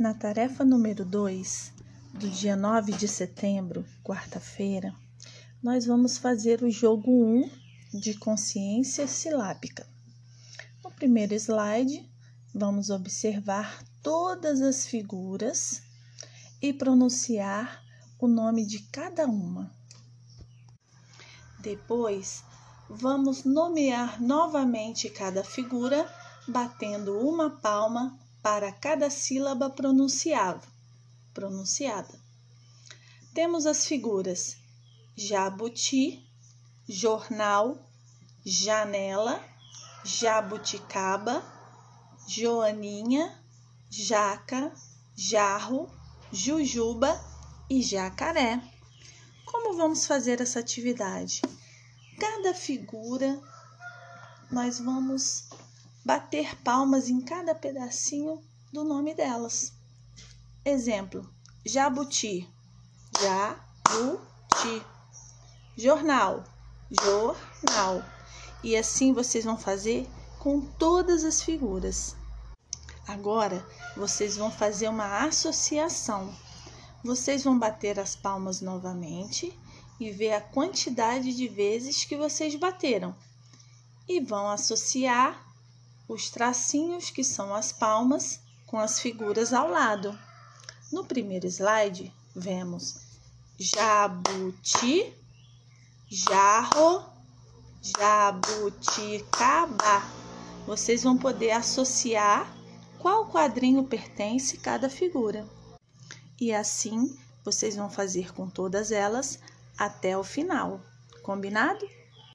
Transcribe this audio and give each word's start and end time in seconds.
Na 0.00 0.14
tarefa 0.14 0.64
número 0.64 1.04
2, 1.04 1.74
do 2.14 2.30
dia 2.30 2.56
9 2.56 2.92
de 2.92 3.06
setembro, 3.06 3.84
quarta-feira, 4.02 4.94
nós 5.62 5.84
vamos 5.84 6.16
fazer 6.16 6.62
o 6.62 6.70
jogo 6.70 7.10
1 7.10 7.50
de 7.92 8.14
consciência 8.14 9.06
silábica. 9.06 9.86
No 10.82 10.90
primeiro 10.90 11.34
slide, 11.34 12.10
vamos 12.54 12.88
observar 12.88 13.84
todas 14.02 14.62
as 14.62 14.86
figuras 14.86 15.82
e 16.62 16.72
pronunciar 16.72 17.84
o 18.18 18.26
nome 18.26 18.64
de 18.64 18.78
cada 18.84 19.26
uma. 19.26 19.70
Depois, 21.58 22.42
vamos 22.88 23.44
nomear 23.44 24.18
novamente 24.18 25.10
cada 25.10 25.44
figura, 25.44 26.10
batendo 26.48 27.18
uma 27.18 27.50
palma 27.50 28.18
para 28.42 28.72
cada 28.72 29.10
sílaba 29.10 29.70
pronunciada. 29.70 30.66
pronunciada. 31.32 32.18
Temos 33.32 33.66
as 33.66 33.86
figuras 33.86 34.56
jabuti, 35.16 36.26
jornal, 36.88 37.78
janela, 38.44 39.40
jabuticaba, 40.04 41.42
joaninha, 42.26 43.38
jaca, 43.88 44.72
jarro, 45.14 45.88
jujuba 46.32 47.20
e 47.68 47.82
jacaré. 47.82 48.60
Como 49.44 49.76
vamos 49.76 50.06
fazer 50.06 50.40
essa 50.40 50.60
atividade? 50.60 51.42
Cada 52.18 52.54
figura 52.54 53.40
nós 54.50 54.78
vamos 54.78 55.48
bater 56.04 56.56
palmas 56.62 57.08
em 57.08 57.20
cada 57.20 57.54
pedacinho 57.54 58.40
do 58.72 58.84
nome 58.84 59.14
delas. 59.14 59.72
Exemplo: 60.64 61.28
jabuti, 61.64 62.48
jabuti. 63.20 64.84
Jornal, 65.76 66.44
jornal. 66.90 68.04
E 68.62 68.76
assim 68.76 69.12
vocês 69.12 69.44
vão 69.44 69.56
fazer 69.56 70.06
com 70.38 70.60
todas 70.60 71.24
as 71.24 71.42
figuras. 71.42 72.16
Agora 73.06 73.66
vocês 73.96 74.36
vão 74.36 74.50
fazer 74.50 74.88
uma 74.88 75.24
associação. 75.24 76.34
Vocês 77.02 77.44
vão 77.44 77.58
bater 77.58 77.98
as 77.98 78.14
palmas 78.14 78.60
novamente 78.60 79.58
e 79.98 80.10
ver 80.10 80.32
a 80.32 80.40
quantidade 80.40 81.34
de 81.34 81.48
vezes 81.48 82.04
que 82.04 82.16
vocês 82.16 82.54
bateram. 82.54 83.14
E 84.06 84.20
vão 84.20 84.50
associar 84.50 85.49
os 86.10 86.28
tracinhos, 86.28 87.08
que 87.08 87.22
são 87.22 87.54
as 87.54 87.70
palmas, 87.70 88.40
com 88.66 88.78
as 88.78 88.98
figuras 88.98 89.52
ao 89.52 89.70
lado. 89.70 90.18
No 90.92 91.04
primeiro 91.04 91.46
slide, 91.46 92.12
vemos 92.34 92.96
jabuti, 93.56 95.14
jarro, 96.08 97.04
jabuticaba. 97.80 99.22
Vocês 100.66 101.04
vão 101.04 101.16
poder 101.16 101.52
associar 101.52 102.52
qual 102.98 103.30
quadrinho 103.30 103.84
pertence 103.84 104.56
cada 104.56 104.90
figura. 104.90 105.46
E 106.40 106.52
assim 106.52 107.16
vocês 107.44 107.76
vão 107.76 107.88
fazer 107.88 108.34
com 108.34 108.50
todas 108.50 108.90
elas 108.90 109.38
até 109.78 110.18
o 110.18 110.24
final. 110.24 110.80
Combinado? 111.22 111.86